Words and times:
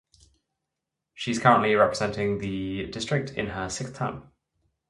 She 1.13 1.29
is 1.29 1.37
currently 1.37 1.75
representing 1.75 2.39
the 2.39 2.87
district 2.87 3.29
in 3.37 3.45
her 3.49 3.69
sixth 3.69 3.97
term. 3.97 4.31